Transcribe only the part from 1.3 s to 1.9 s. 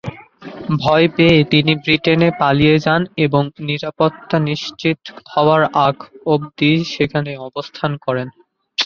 তিনি